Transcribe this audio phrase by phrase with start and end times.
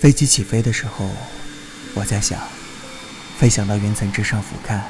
[0.00, 1.10] 飞机起飞的时候，
[1.92, 2.40] 我在想，
[3.36, 4.80] 飞翔到云层之上俯瞰，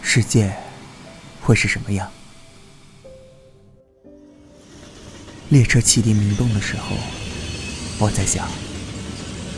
[0.00, 0.54] 世界
[1.40, 2.08] 会是什么样？
[5.48, 6.96] 列车汽笛鸣动的时候，
[7.98, 8.46] 我在想，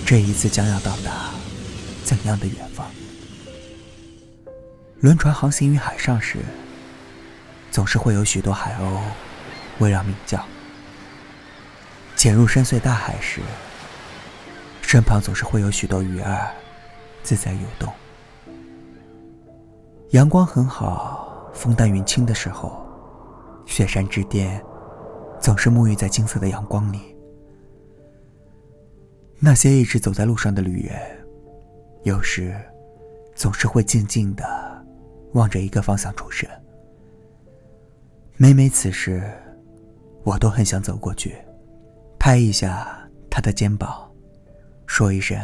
[0.06, 1.28] 这一次将要到达
[2.02, 2.90] 怎样的远方？
[5.00, 6.38] 轮船航行于海上时，
[7.70, 8.98] 总是会有许多海鸥
[9.80, 10.38] 围绕鸣叫；
[12.16, 13.42] 潜入深邃大海时，
[14.86, 16.48] 身旁总是会有许多鱼儿
[17.22, 17.92] 自在游动。
[20.10, 22.86] 阳光很好，风淡云轻的时候，
[23.66, 24.62] 雪山之巅
[25.40, 27.16] 总是沐浴在金色的阳光里。
[29.40, 30.96] 那些一直走在路上的旅人，
[32.04, 32.54] 有时
[33.34, 34.44] 总是会静静的
[35.32, 36.48] 望着一个方向出神。
[38.36, 39.28] 每每此时，
[40.22, 41.34] 我都很想走过去，
[42.16, 42.96] 拍一下
[43.28, 44.08] 他的肩膀，
[44.86, 45.38] 说一声：“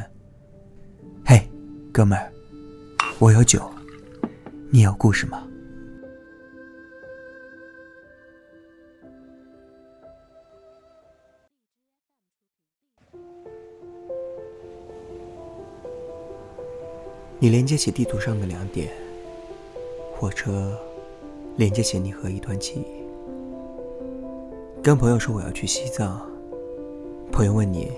[1.26, 1.40] 嘿，
[1.92, 2.32] 哥们儿，
[3.18, 3.70] 我有酒，
[4.70, 5.46] 你有故事吗？”
[17.38, 18.92] 你连接起地图上的两点，
[20.14, 20.78] 火车。
[21.56, 22.86] 连接起你和一段记忆。
[24.82, 26.26] 跟朋友说我要去西藏，
[27.30, 27.90] 朋友问你，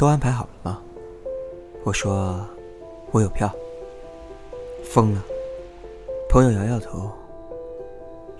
[0.00, 0.82] 都安排好了吗？
[1.84, 2.40] 我说，
[3.10, 3.54] 我有票。
[4.82, 5.22] 疯了。
[6.26, 7.10] 朋友摇摇头。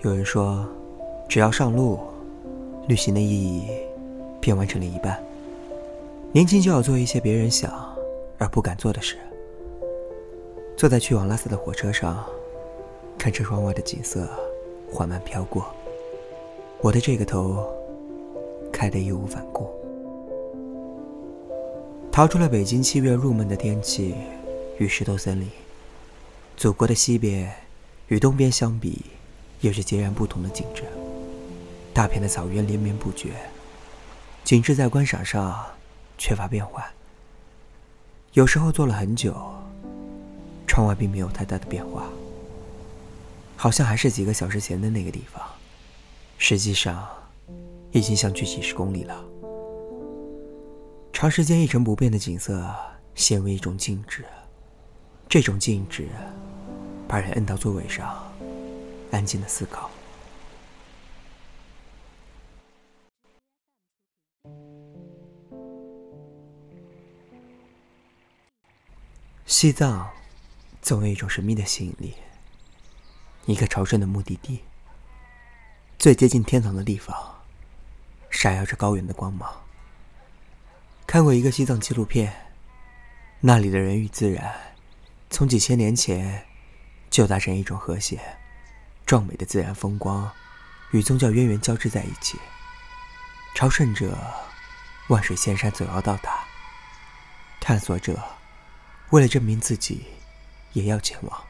[0.01, 0.67] 有人说，
[1.29, 2.01] 只要上路，
[2.89, 3.69] 旅行的意义
[4.41, 5.23] 便完成了一半。
[6.33, 7.71] 年轻就要做一些别人想
[8.39, 9.19] 而不敢做的事。
[10.79, 12.25] 坐在去往拉萨的火车上。
[13.19, 14.27] 看着窗外的景色
[14.91, 15.67] 缓慢飘过，
[16.81, 17.71] 我的这个头
[18.73, 19.69] 开得义无反顾。
[22.21, 24.15] 逃出了北京七月入闷的天气
[24.77, 25.49] 与石头森林，
[26.55, 27.51] 祖国的西边
[28.09, 29.01] 与东边相比，
[29.63, 30.83] 有着截然不同的景致。
[31.95, 33.31] 大片的草原连绵不绝，
[34.45, 35.65] 景致在观赏上
[36.19, 36.93] 缺乏变化。
[38.35, 39.35] 有时候坐了很久，
[40.67, 42.07] 窗外并没有太大的变化。
[43.57, 45.43] 好像还是几个小时前的那个地方，
[46.37, 47.09] 实际上
[47.93, 49.25] 已经相距几十公里了。
[51.21, 52.75] 长时间一成不变的景色
[53.15, 54.25] 陷入一种静止，
[55.29, 56.09] 这种静止
[57.07, 58.33] 把人摁到座位上，
[59.11, 59.91] 安静的思考。
[69.45, 70.09] 西藏
[70.81, 72.15] 总有一种神秘的吸引力。
[73.45, 74.61] 一个朝圣的目的地，
[75.99, 77.15] 最接近天堂的地方，
[78.31, 79.53] 闪耀着高原的光芒。
[81.11, 82.33] 看过一个西藏纪录片，
[83.41, 84.55] 那里的人与自然，
[85.29, 86.47] 从几千年前
[87.11, 88.21] 就达成一种和谐、
[89.05, 90.31] 壮美的自然风光，
[90.93, 92.39] 与宗教渊源交织在一起。
[93.57, 94.17] 朝圣者
[95.09, 96.45] 万水千山总要到达，
[97.61, 98.17] 探索者
[99.11, 100.07] 为了证明自己，
[100.75, 101.45] 也要前往。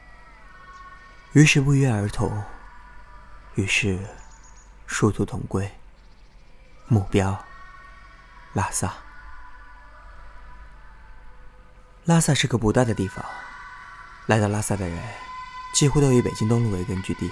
[1.33, 2.43] 于是不约而同，
[3.53, 3.99] 于是
[4.87, 5.71] 殊途同归。
[6.87, 7.45] 目标：
[8.53, 8.91] 拉萨。
[12.05, 13.23] 拉萨是个不大的地方，
[14.25, 14.99] 来到拉萨的人
[15.71, 17.31] 几乎都以北京东路为根据地。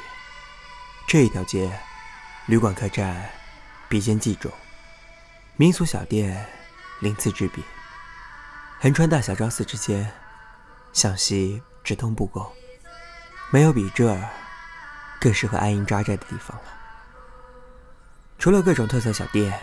[1.07, 1.72] 这一条街，
[2.46, 3.31] 旅馆、客栈
[3.88, 4.52] 比肩冀中，
[5.56, 6.46] 民俗小店
[7.00, 7.63] 鳞次栉比。
[8.80, 10.12] 横穿大小昭寺之间，
[10.94, 12.47] 向西直通布宫。
[13.51, 14.30] 没有比这儿
[15.19, 16.63] 更适合安营扎寨的地方了。
[18.38, 19.59] 除了各种特色小店，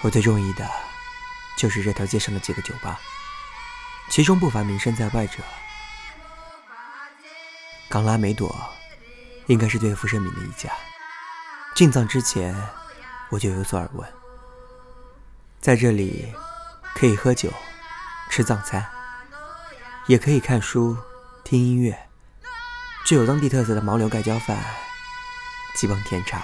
[0.00, 0.66] 我最中意的
[1.58, 2.98] 就是这条街上的几个酒吧，
[4.08, 5.38] 其中不乏名声在外者。
[7.88, 8.54] 冈拉梅朵
[9.46, 10.70] 应该是最负盛名的一家。
[11.74, 12.56] 进藏之前
[13.30, 14.08] 我就有所耳闻，
[15.60, 16.34] 在这里
[16.94, 17.52] 可以喝酒、
[18.30, 18.84] 吃藏餐，
[20.06, 20.96] 也可以看书、
[21.44, 22.08] 听音乐。
[23.04, 24.58] 具有当地特色的牦牛盖浇饭、
[25.76, 26.42] 鸡棒甜茶，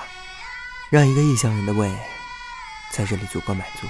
[0.91, 1.93] 让一个异乡人的胃
[2.91, 3.89] 在这里足够满足。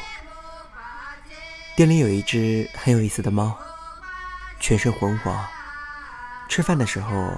[1.75, 3.57] 店里有一只很有意思的猫，
[4.61, 5.43] 全身浑黄，
[6.47, 7.35] 吃饭的时候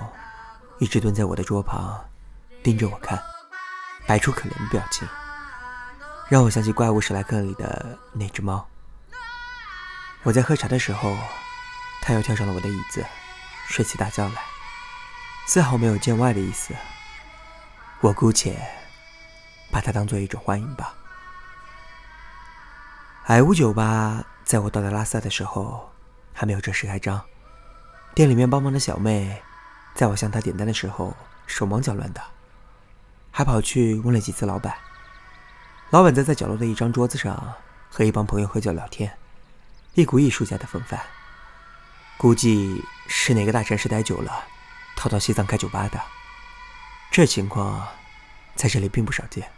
[0.81, 2.05] 一直蹲在我的桌旁，
[2.61, 3.23] 盯着我看，
[4.09, 5.07] 摆出可怜的表情，
[6.29, 8.69] 让我想起《怪物史莱克》里的那只猫。
[10.25, 11.17] 我在喝茶的时候，
[12.03, 13.07] 它又跳上了我的椅子，
[13.69, 14.43] 睡起大觉来。
[15.47, 16.75] 丝毫没有见外的意思，
[18.01, 18.61] 我姑且
[19.71, 20.93] 把它当做一种欢迎吧。
[23.25, 25.91] 矮屋酒吧在我到达拉萨的时候，
[26.35, 27.25] 还没有正式开张。
[28.15, 29.43] 店里面帮忙的小妹，
[29.95, 31.17] 在我向她点单的时候，
[31.47, 32.23] 手忙脚乱的，
[33.31, 34.77] 还跑去问了几次老板。
[35.89, 37.55] 老板则在角落的一张桌子上
[37.89, 39.17] 和一帮朋友喝酒聊天，
[39.95, 41.01] 一股艺术家的风范。
[42.19, 44.45] 估计是哪个大城市待久了，
[44.97, 45.99] 逃到西藏开酒吧的。
[47.11, 47.89] 这情况
[48.55, 49.51] 在这里并不少见。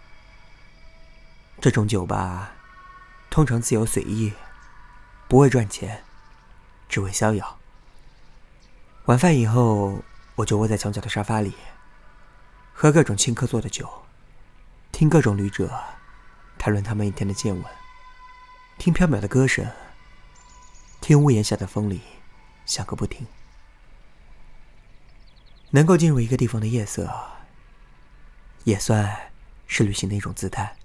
[1.61, 2.53] 这种酒吧
[3.31, 4.33] 通常自由随意，
[5.29, 6.05] 不为赚钱，
[6.89, 7.59] 只为逍遥。
[9.07, 10.03] 晚饭以后，
[10.37, 11.55] 我就窝在墙角的沙发里，
[12.73, 13.89] 喝各种青稞做的酒，
[14.91, 15.71] 听各种旅者
[16.59, 17.65] 谈论他们一天的见闻，
[18.79, 19.71] 听飘渺的歌声，
[21.01, 22.01] 听屋檐下的风里
[22.65, 23.27] 响个不停。
[25.71, 27.13] 能够进入一个地方的夜色，
[28.65, 29.31] 也算
[29.67, 30.77] 是旅行的一种姿态。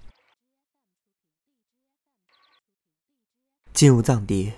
[3.82, 4.52] 进入藏地，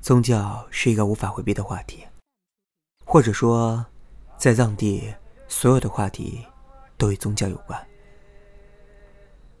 [0.00, 2.04] 宗教是一个无法回避的话题，
[3.06, 3.86] 或者说，
[4.36, 5.14] 在藏地，
[5.46, 6.44] 所有的话题
[6.98, 7.80] 都与宗教有关。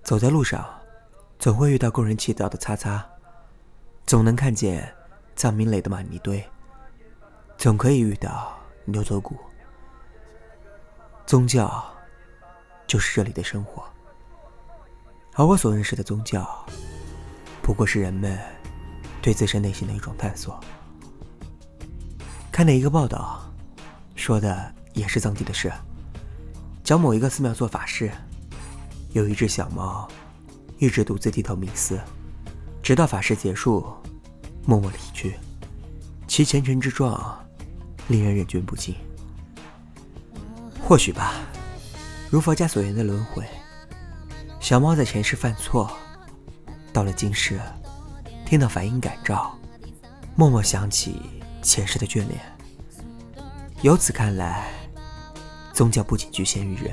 [0.02, 0.68] 走在路上，
[1.38, 3.08] 总会遇到供人祈祷的擦擦，
[4.06, 4.92] 总能看见
[5.36, 6.44] 藏民垒的玛尼堆，
[7.56, 9.36] 总可以遇到牛头骨。
[11.26, 11.88] 宗教
[12.88, 13.84] 就是这里的生活，
[15.34, 16.66] 而我所认识的宗教，
[17.62, 18.36] 不过是人们。
[19.22, 20.58] 对自身内心的一种探索。
[22.50, 23.40] 看了一个报道，
[24.14, 25.72] 说的也是藏地的事，
[26.82, 28.10] 讲某一个寺庙做法事，
[29.12, 30.08] 有一只小猫，
[30.78, 31.98] 一直独自低头冥思，
[32.82, 33.86] 直到法事结束，
[34.66, 35.36] 默默离去，
[36.26, 37.38] 其虔诚之状，
[38.08, 38.94] 令人忍俊不禁。
[40.82, 41.34] 或许吧，
[42.30, 43.46] 如佛家所言的轮回，
[44.58, 45.90] 小猫在前世犯错，
[46.92, 47.60] 到了今世。
[48.50, 49.56] 听到梵音感召，
[50.34, 51.22] 默默想起
[51.62, 52.40] 前世的眷恋。
[53.82, 54.72] 由此看来，
[55.72, 56.92] 宗教不仅局限于人，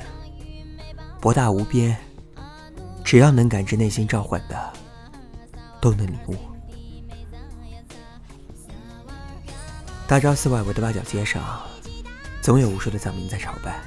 [1.20, 1.98] 博大无边。
[3.04, 4.74] 只要能感知内心召唤的，
[5.82, 6.36] 都能领悟。
[10.08, 11.64] 大昭寺外围的八角街上，
[12.40, 13.82] 总有无数的藏民在朝拜，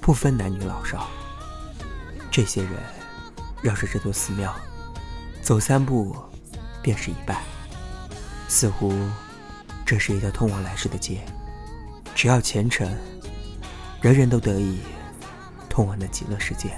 [0.00, 1.08] 不分男女老少。
[2.30, 2.74] 这些人
[3.62, 4.54] 绕着这座寺庙
[5.42, 6.14] 走三步。
[6.88, 7.36] 便是一半，
[8.48, 8.94] 似乎
[9.84, 11.20] 这是一条通往来世的街，
[12.14, 12.90] 只要虔诚，
[14.00, 14.78] 人人都得以
[15.68, 16.70] 通往那极乐世界。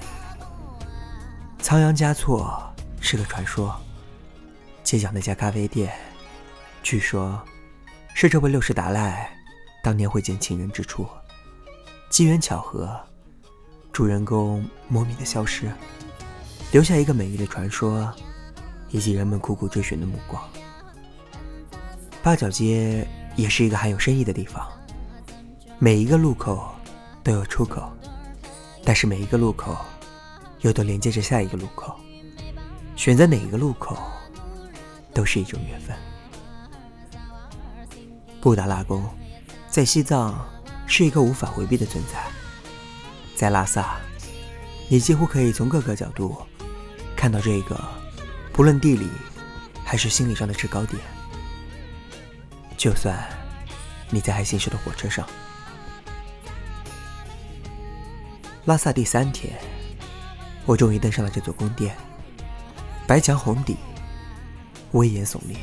[1.61, 2.61] 仓央嘉措
[3.01, 3.73] 是个传说，
[4.83, 5.95] 街角那家咖啡店，
[6.83, 7.41] 据说，
[8.13, 9.33] 是这位六世达赖
[9.81, 11.07] 当年会见情人之处，
[12.11, 13.01] 机缘巧合，
[13.93, 15.71] 主人公莫名的消失，
[16.73, 18.13] 留下一个美丽的传说。
[18.91, 20.43] 以及人们苦苦追寻的目光。
[22.23, 23.07] 八角街
[23.37, 24.67] 也是一个很有深意的地方，
[25.79, 26.71] 每一个路口
[27.23, 27.91] 都有出口，
[28.85, 29.77] 但是每一个路口
[30.61, 31.99] 又都连接着下一个路口。
[32.97, 33.97] 选择哪一个路口，
[35.15, 35.97] 都是一种缘分。
[38.43, 39.03] 布达拉宫
[39.69, 40.47] 在西藏
[40.87, 42.23] 是一个无法回避的存在，
[43.35, 43.99] 在拉萨，
[44.89, 46.37] 你几乎可以从各个角度
[47.17, 48.00] 看到这个。
[48.61, 49.09] 不论地理
[49.87, 51.01] 还是心理上的制高点，
[52.77, 53.19] 就算
[54.11, 55.27] 你在还行驶的火车上，
[58.67, 59.59] 拉萨第三天，
[60.67, 61.97] 我终于登上了这座宫殿。
[63.07, 63.79] 白墙红底，
[64.93, 65.57] 威严耸立，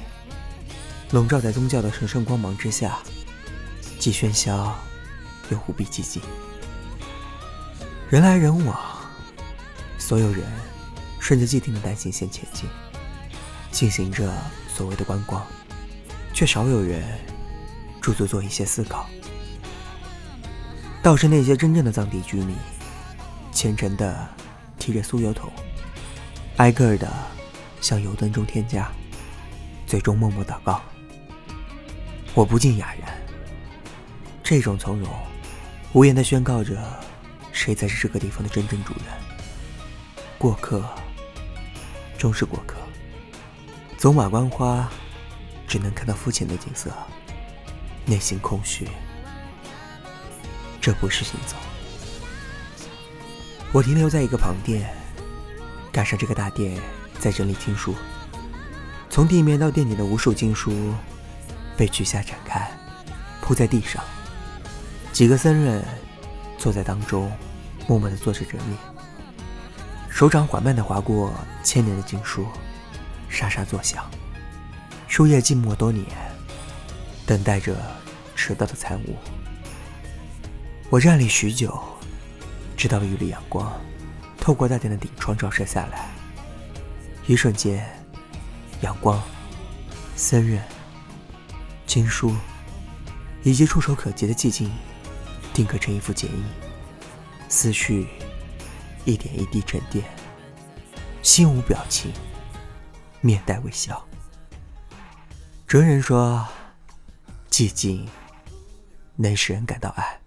[1.12, 2.98] 笼罩在宗教的神圣光芒之下，
[4.00, 4.75] 既喧嚣
[5.51, 6.19] 又无比寂静。
[8.10, 8.75] 人来人往，
[10.00, 10.41] 所有人
[11.19, 12.67] 顺着既定的单行线前进。
[13.71, 14.33] 进行着
[14.67, 15.45] 所谓的观光，
[16.33, 17.03] 却少有人
[18.01, 19.07] 驻足做一些思考。
[21.03, 22.55] 倒是那些真正的藏地居民，
[23.51, 24.27] 虔诚地
[24.77, 25.51] 提着酥油桶，
[26.57, 27.07] 挨个的
[27.79, 28.91] 向油灯中添加，
[29.86, 30.81] 最终默默祷告。
[32.33, 33.17] 我不禁哑然，
[34.43, 35.09] 这种从容，
[35.93, 36.77] 无言地宣告着
[37.51, 39.05] 谁才是这个地方的真正主人。
[40.38, 40.83] 过客，
[42.17, 42.76] 终是过客。
[44.07, 44.89] 走马观花，
[45.67, 46.89] 只能看到肤浅的景色，
[48.05, 48.87] 内心空虚。
[50.79, 51.57] 这不是行走。
[53.73, 54.89] 我停留在一个旁店，
[55.91, 56.81] 赶上这个大店
[57.19, 57.93] 在整理经书，
[59.09, 60.93] 从地面到店顶的无数经书
[61.75, 62.71] 被取下展开，
[63.41, 64.01] 铺在地上。
[65.11, 65.83] 几个僧人
[66.57, 67.29] 坐在当中，
[67.89, 68.77] 默默地做着整理，
[70.09, 72.47] 手掌缓慢地划过千年的经书。
[73.29, 74.10] 沙沙作响，
[75.07, 76.05] 树叶静默多年，
[77.25, 77.75] 等待着
[78.36, 79.15] 迟到的残雾。
[80.89, 81.77] 我站立许久，
[82.75, 83.72] 直到一缕阳光
[84.39, 86.10] 透过大殿的顶窗照射下来。
[87.27, 87.86] 一瞬间，
[88.81, 89.22] 阳光、
[90.15, 90.63] 僧人、
[91.86, 92.34] 经书
[93.43, 94.72] 以及触手可及的寂静，
[95.53, 96.43] 定格成一幅剪影。
[97.50, 98.07] 思绪
[99.03, 100.05] 一点一滴沉淀，
[101.22, 102.12] 心无表情，
[103.21, 104.05] 面带微笑。
[105.67, 106.45] 哲人说
[107.51, 108.07] ：“寂静
[109.15, 110.19] 能使人感到爱。”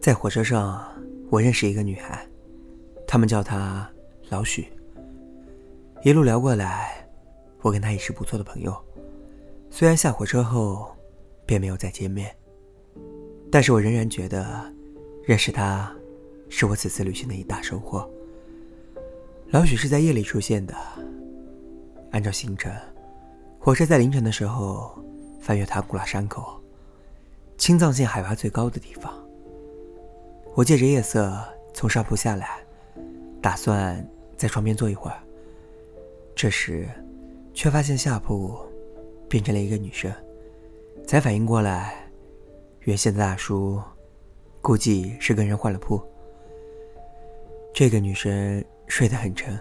[0.00, 0.88] 在火车上，
[1.28, 2.26] 我认识一个女孩，
[3.06, 3.90] 他们叫她
[4.30, 4.72] 老许。
[6.02, 7.06] 一路聊过来，
[7.60, 8.74] 我跟她也是不错的朋友。
[9.70, 10.96] 虽然下火车后
[11.44, 12.34] 便没有再见面，
[13.52, 14.72] 但是我仍然觉得
[15.24, 15.94] 认识她
[16.48, 18.08] 是我此次旅行的一大收获。
[19.50, 20.74] 老许是在夜里出现的。
[22.10, 22.70] 按照行程，
[23.58, 25.02] 火车在凌晨的时候
[25.40, 26.60] 翻越塔古拉山口，
[27.56, 29.12] 青藏线海拔最高的地方。
[30.54, 31.34] 我借着夜色
[31.72, 32.58] 从上铺下来，
[33.40, 35.16] 打算在床边坐一会儿。
[36.34, 36.86] 这时，
[37.54, 38.54] 却发现下铺
[39.30, 40.12] 变成了一个女生，
[41.06, 42.06] 才反应过来，
[42.80, 43.80] 原先的大叔
[44.60, 45.98] 估计是跟人换了铺。
[47.72, 48.62] 这个女生。
[48.88, 49.56] 睡得很沉，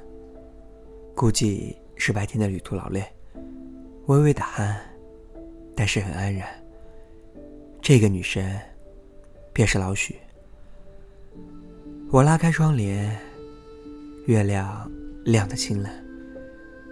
[1.13, 3.05] 估计是白天的旅途劳累，
[4.07, 4.75] 微微打鼾，
[5.75, 6.47] 但是很安然。
[7.81, 8.43] 这个女生
[9.53, 10.15] 便是老许。
[12.09, 13.15] 我拉开窗帘，
[14.25, 14.89] 月亮
[15.25, 15.91] 亮得清冷，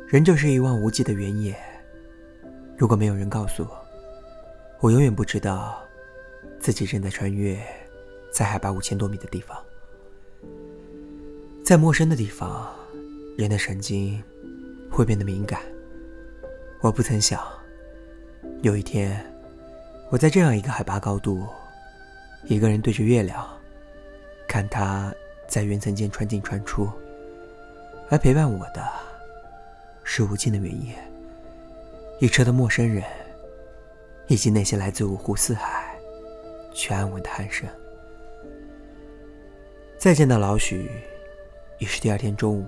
[0.08, 1.56] 仍旧是一望无际的原野。
[2.78, 3.86] 如果没有人告诉我，
[4.82, 5.82] 我永远不知道
[6.60, 7.58] 自己正在穿越
[8.32, 9.58] 在海拔五千多米的地方。
[11.66, 12.72] 在陌生的地方，
[13.36, 14.22] 人的神经
[14.92, 15.60] 会变得敏感。
[16.80, 17.42] 我不曾想，
[18.62, 19.26] 有一天，
[20.12, 21.48] 我在这样一个海拔高度，
[22.44, 23.44] 一个人对着月亮，
[24.48, 25.12] 看它
[25.48, 26.88] 在云层间穿进穿出，
[28.12, 28.88] 而陪伴我的，
[30.04, 30.94] 是无尽的原野，
[32.20, 33.04] 一车的陌生人，
[34.28, 36.00] 以及那些来自五湖四海
[36.76, 37.68] 却安稳的鼾声。
[39.98, 40.92] 再见到老许。
[41.78, 42.66] 已是第二天中午，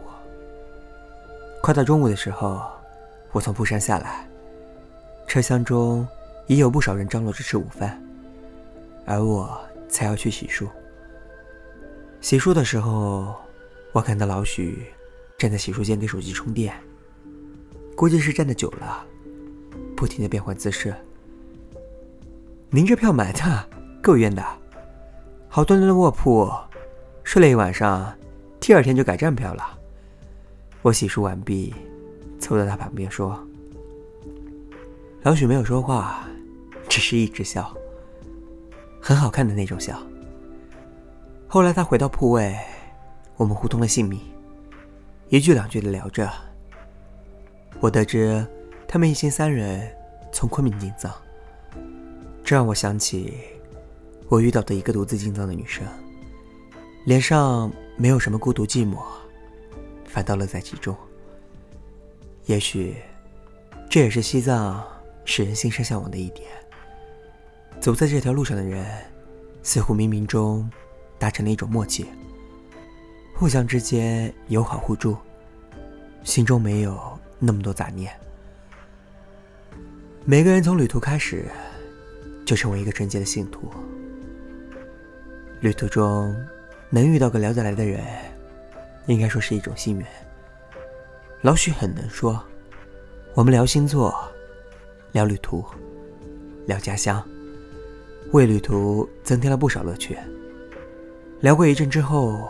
[1.61, 2.61] 快到中午的时候，
[3.31, 4.27] 我从铺山下来，
[5.27, 6.05] 车厢中
[6.45, 8.01] 已有不少人张罗着吃午饭，
[9.05, 10.67] 而我才要去洗漱。
[12.19, 13.33] 洗漱的时候，
[13.93, 14.87] 我看到老许
[15.37, 16.73] 站在洗漱间给手机充电，
[17.95, 19.05] 估计是站的久了，
[19.95, 20.93] 不停的变换姿势。
[22.69, 23.69] 您这票买的
[24.03, 24.43] 够冤的，
[25.47, 26.51] 好端端的卧铺，
[27.23, 28.13] 睡了一晚上。
[28.67, 29.79] 第二天就改站票了。
[30.81, 31.73] 我洗漱完毕，
[32.37, 33.41] 凑到他旁边说
[35.23, 36.27] ：“老许没有说话，
[36.89, 37.73] 只是一直笑，
[39.01, 39.97] 很好看的那种笑。”
[41.47, 42.57] 后来他回到铺位，
[43.37, 44.19] 我们互通了姓名，
[45.29, 46.29] 一句两句的聊着。
[47.79, 48.45] 我得知
[48.85, 49.89] 他们一行三人
[50.29, 51.09] 从昆明进藏，
[52.43, 53.33] 这让我想起
[54.27, 55.87] 我遇到的一个独自进藏的女生，
[57.05, 57.71] 脸上。
[57.99, 58.99] 没有什么孤独寂寞，
[60.05, 60.95] 反倒乐在其中。
[62.45, 62.95] 也许，
[63.89, 64.85] 这也是西藏
[65.25, 66.47] 使人心生向往的一点。
[67.79, 68.85] 走在这条路上的人，
[69.63, 70.69] 似乎冥冥中
[71.17, 72.05] 达成了一种默契，
[73.33, 75.17] 互相之间友好互助，
[76.23, 78.13] 心中没有那么多杂念。
[80.23, 81.45] 每个人从旅途开始，
[82.45, 83.71] 就成为一个纯洁的信徒。
[85.61, 86.35] 旅途中。
[86.89, 88.01] 能遇到个聊得来的人，
[89.07, 90.05] 应该说是一种幸运。
[91.41, 92.41] 老许很能说，
[93.33, 94.15] 我们聊星座，
[95.11, 95.65] 聊旅途，
[96.65, 97.21] 聊家乡，
[98.31, 100.17] 为旅途增添了不少乐趣。
[101.41, 102.49] 聊过一阵之后，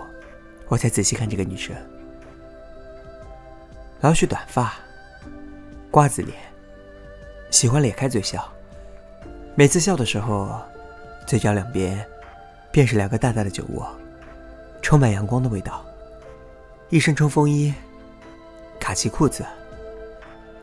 [0.67, 1.75] 我才仔细看这个女生。
[4.01, 4.75] 老许短发，
[5.89, 6.37] 瓜子脸，
[7.49, 8.47] 喜欢咧开嘴笑，
[9.55, 10.61] 每次笑的时候，
[11.25, 12.05] 嘴角两边
[12.71, 13.89] 便是两个大大的酒窝。
[14.87, 15.85] 充满阳光的味道。
[16.87, 17.73] 一身冲锋衣，
[18.79, 19.45] 卡其裤子，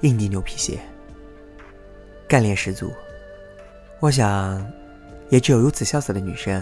[0.00, 0.80] 印地牛皮鞋，
[2.26, 2.90] 干练十足。
[4.00, 4.66] 我想，
[5.28, 6.58] 也只有如此潇洒的女生，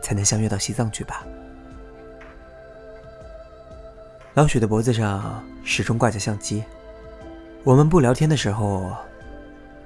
[0.00, 1.26] 才能相约到西藏去吧。
[4.34, 6.62] 老许的脖子上始终挂着相机。
[7.64, 8.92] 我们不聊天的时候，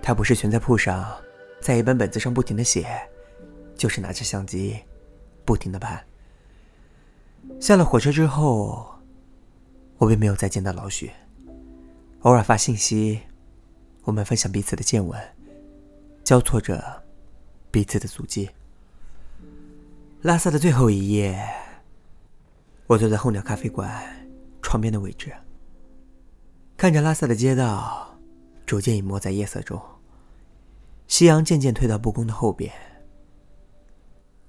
[0.03, 1.11] 他不是蜷在铺上，
[1.63, 2.87] 在一本本子上不停的写，
[3.75, 4.79] 就是拿着相机，
[5.47, 5.99] 不停的拍。
[7.61, 8.89] 下了火车之后，
[9.99, 11.11] 我并没有再见到老许，
[12.21, 13.21] 偶尔发信息，
[14.05, 15.21] 我们分享彼此的见闻，
[16.25, 17.03] 交错着
[17.71, 18.49] 彼此的足迹。
[20.23, 21.39] 拉萨的最后一夜，
[22.87, 23.91] 我坐在候鸟咖啡馆
[24.63, 25.33] 窗边的位置，
[26.77, 28.19] 看着拉萨的街道
[28.67, 29.81] 逐渐隐没在夜色中，
[31.09, 32.73] 夕阳渐渐退到布宫的后边。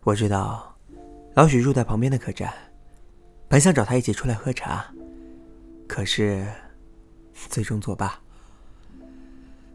[0.04, 0.76] 我知道
[1.36, 2.52] 老许住在旁边的客栈，
[3.52, 4.90] 本想找他一起出来喝茶。
[5.86, 6.48] 可是，
[7.34, 8.18] 最终作罢。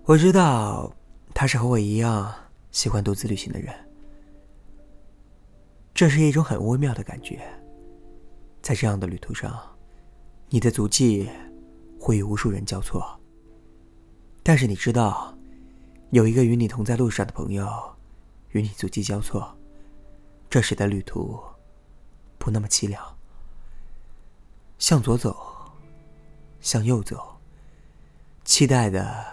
[0.07, 0.91] 我知道
[1.35, 2.35] 他是和我一样
[2.71, 3.75] 喜欢独自旅行的人，
[5.93, 7.47] 这是一种很微妙的感觉。
[8.63, 9.55] 在这样的旅途上，
[10.49, 11.29] 你的足迹
[12.01, 13.21] 会与无数人交错，
[14.43, 15.37] 但是你知道，
[16.13, 17.69] 有一个与你同在路上的朋友
[18.53, 19.55] 与你足迹交错，
[20.49, 21.39] 这使得旅途
[22.39, 23.16] 不那么凄凉。
[24.79, 25.55] 向左走。
[26.59, 27.39] 向右走，
[28.45, 29.25] 期待的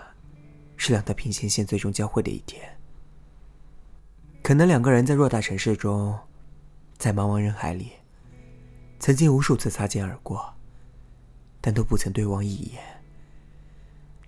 [0.77, 2.61] 是两条平行线最终交汇的一天。
[4.43, 6.19] 可能两个人在偌大城市中，
[6.97, 7.93] 在茫茫人海里，
[8.99, 10.53] 曾经无数次擦肩而过，
[11.59, 12.83] 但都不曾对望一眼。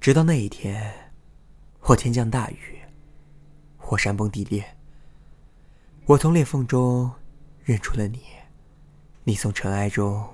[0.01, 1.11] 直到那一天，
[1.79, 2.79] 或天降大雨，
[3.77, 4.65] 或山崩地裂，
[6.07, 7.11] 我从裂缝中
[7.63, 8.23] 认出了你，
[9.25, 10.27] 你从尘埃中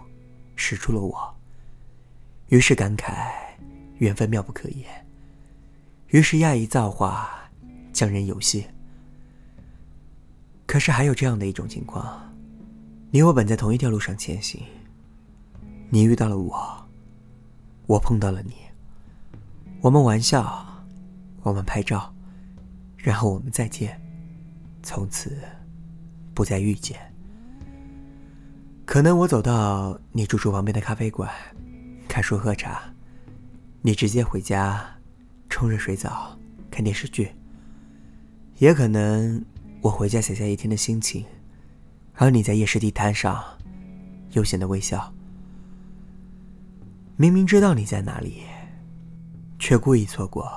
[0.62, 1.36] 识出了我。
[2.50, 3.32] 于是感慨，
[3.98, 4.86] 缘分妙不可言。
[6.10, 7.50] 于是讶异造化，
[7.92, 8.68] 将人游戏。
[10.68, 12.32] 可是还有这样的一种情况：
[13.10, 14.62] 你我本在同一条路上前行，
[15.90, 16.88] 你遇到了我，
[17.88, 18.54] 我碰到了你。
[19.82, 20.66] 我们玩笑，
[21.42, 22.14] 我们拍照，
[22.98, 24.00] 然后我们再见，
[24.84, 25.38] 从此
[26.34, 27.11] 不再遇见。
[28.92, 31.32] 可能我走到你住处旁边的咖啡馆。
[32.10, 32.94] 看书喝茶，
[33.82, 34.86] 你直接回家，
[35.50, 36.38] 冲热水澡，
[36.70, 37.32] 看电视剧。
[38.58, 39.46] 也可能
[39.80, 41.24] 我回家写下一天的心情，
[42.16, 43.42] 而你在夜市地摊上
[44.32, 45.10] 悠闲的微笑。
[47.16, 48.42] 明明知道你在哪里，
[49.58, 50.52] 却故意错过，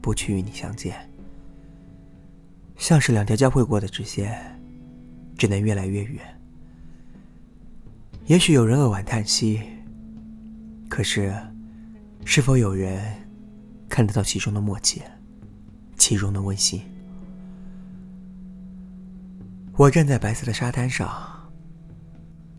[0.00, 0.94] 不去与你相见。
[2.76, 4.40] 像是两条交汇过的直线，
[5.36, 6.39] 只能越来越远。
[8.30, 9.60] 也许有人扼腕叹息。
[10.88, 11.34] 可是，
[12.24, 13.12] 是否有人
[13.88, 15.02] 看得到其中的默契，
[15.98, 16.80] 其中的温馨？
[19.76, 21.10] 我站在白色的沙滩上，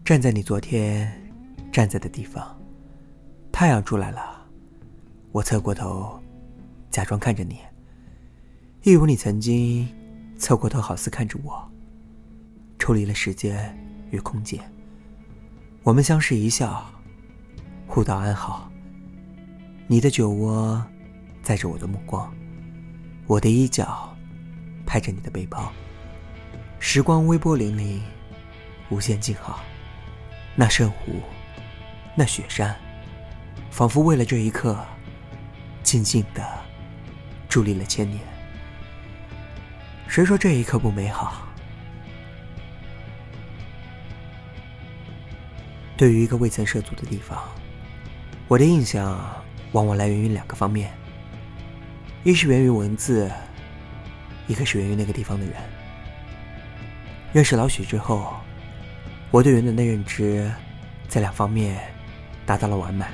[0.03, 1.09] 站在你昨天
[1.71, 2.53] 站在的地方。
[3.49, 4.45] 太阳出来了，
[5.31, 6.21] 我侧过头，
[6.89, 7.59] 假装看着你，
[8.83, 9.87] 一如你曾经
[10.37, 11.65] 侧过头，好似看着我。
[12.77, 13.73] 抽离了时间
[14.09, 14.59] 与空间，
[15.83, 16.85] 我们相视一笑。
[17.87, 18.71] 互道安好。
[19.87, 20.81] 你的酒窝
[21.41, 22.31] 载着我的目光，
[23.25, 24.15] 我的衣角
[24.85, 25.73] 拍着你的背包。
[26.79, 27.99] 时光微波粼粼，
[28.89, 29.59] 无限静好。
[30.55, 31.15] 那圣湖，
[32.15, 32.75] 那雪山，
[33.71, 34.79] 仿佛为了这一刻，
[35.81, 36.47] 静静的
[37.49, 38.21] 伫立了千年。
[40.07, 41.47] 谁说这一刻不美好？
[46.01, 47.47] 对于一个未曾涉足的地方。
[48.47, 49.23] 我的印象
[49.73, 50.91] 往往来源于两个方面，
[52.23, 53.31] 一是源于文字，
[54.47, 55.53] 一个是源于那个地方的人。
[57.31, 58.33] 认识老许之后，
[59.29, 60.51] 我对人的认知
[61.07, 61.79] 在两方面
[62.47, 63.11] 达到了完满。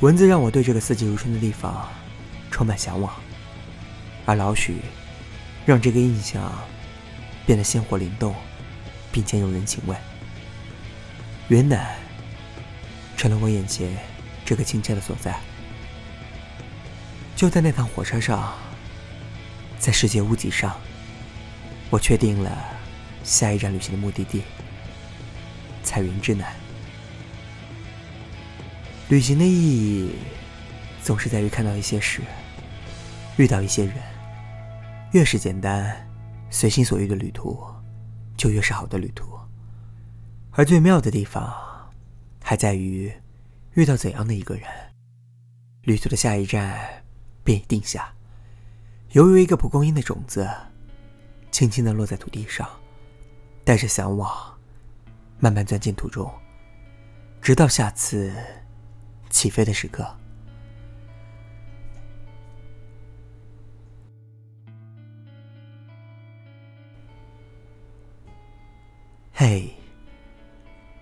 [0.00, 1.88] 文字让我对这个四季如春的地方
[2.50, 3.14] 充满向往，
[4.26, 4.78] 而老许
[5.64, 6.52] 让这个印象
[7.46, 8.34] 变得鲜活灵动，
[9.12, 9.94] 并兼有人情味。
[11.50, 11.96] 云南。
[13.16, 13.90] 成了我眼前
[14.44, 15.38] 这个亲切的所在。
[17.34, 18.54] 就在那趟火车上，
[19.78, 20.78] 在世界屋脊上，
[21.90, 22.56] 我确定了
[23.24, 24.42] 下一站旅行的目的地——
[25.82, 26.54] 彩云之南。
[29.08, 30.14] 旅行的意义，
[31.02, 32.20] 总是在于看到一些事，
[33.36, 33.94] 遇到一些人。
[35.12, 36.08] 越是简单、
[36.48, 37.60] 随心所欲的旅途，
[38.36, 39.39] 就越是好的旅途。
[40.52, 41.68] 而最妙的地方。
[42.42, 43.12] 还在于
[43.74, 44.64] 遇到怎样的一个人，
[45.82, 47.04] 旅途的下一站
[47.44, 48.12] 便已定下，
[49.12, 50.48] 犹如一个蒲公英的种子，
[51.52, 52.68] 轻轻地落在土地上，
[53.62, 54.58] 带着向往，
[55.38, 56.28] 慢慢钻进土中，
[57.40, 58.34] 直到下次
[59.28, 60.16] 起飞的时刻。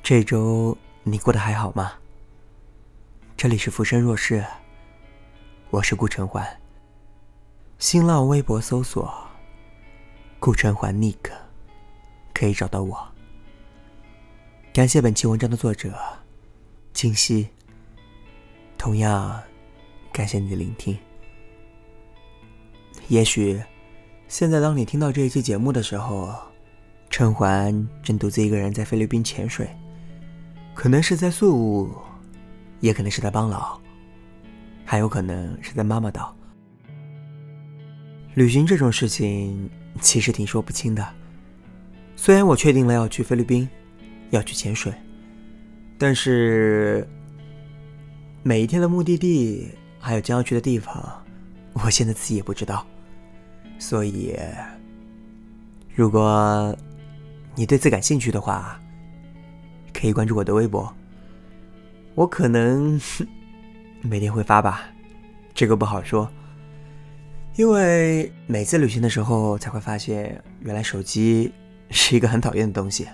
[0.09, 0.75] 这周。
[1.03, 1.93] 你过得还好吗？
[3.37, 4.43] 这里是浮生若世，
[5.69, 6.49] 我是顾城环。
[7.79, 9.13] 新浪微博搜索
[10.41, 11.31] “顾城环 Nick”，
[12.33, 13.07] 可以找到我。
[14.73, 15.95] 感谢本期文章的作者
[16.95, 17.47] 金熙。
[18.79, 19.39] 同样，
[20.11, 20.97] 感谢你的聆听。
[23.09, 23.63] 也许，
[24.27, 26.35] 现在当你听到这一期节目的时候，
[27.11, 29.69] 陈环正独自一个人在菲律宾潜水。
[30.79, 31.91] 可能是在宿务，
[32.79, 33.77] 也可能是在帮劳，
[34.85, 36.33] 还有可能是在妈妈岛。
[38.35, 39.69] 旅行这种事情
[40.01, 41.05] 其实挺说不清的。
[42.15, 43.69] 虽然我确定了要去菲律宾，
[44.31, 44.93] 要去潜水，
[45.99, 47.05] 但是
[48.45, 51.25] 每一天的目的地还有将要去的地方，
[51.73, 52.87] 我现在自己也不知道。
[53.81, 54.33] 所以，
[55.93, 56.73] 如果
[57.57, 58.81] 你对此感兴趣的话，
[59.99, 60.95] 可以关注我的微博，
[62.15, 63.01] 我可能
[64.01, 64.85] 每天会发吧，
[65.53, 66.31] 这个不好说，
[67.57, 71.53] 因为每次旅行的时候才会发现，原来手机
[71.91, 73.09] 是一个很讨厌的东西。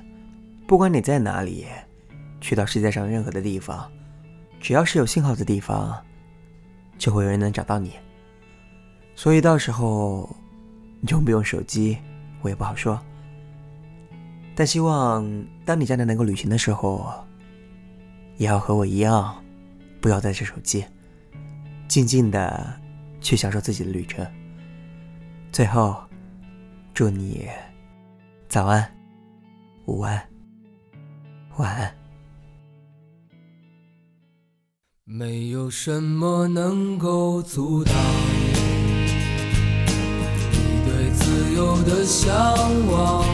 [0.66, 1.64] 不管你在哪里，
[2.38, 3.90] 去到世界上任何的地方，
[4.60, 5.98] 只要是有信号的地方，
[6.98, 7.92] 就会有人能找到你。
[9.14, 10.28] 所以到时候
[11.08, 11.96] 用不用手机，
[12.42, 13.00] 我也不好说。
[14.56, 17.12] 但希望当你将来能够旅行的时候，
[18.36, 19.34] 也要和我一样，
[20.00, 20.84] 不要带着手机，
[21.88, 22.80] 静静的
[23.20, 24.24] 去享受自己的旅程。
[25.50, 25.96] 最后，
[26.92, 27.48] 祝你
[28.48, 28.88] 早安、
[29.86, 30.22] 午安、
[31.56, 31.92] 晚安。
[35.02, 37.94] 没有什么能够阻挡
[40.52, 42.32] 你对自由的向
[42.86, 43.33] 往。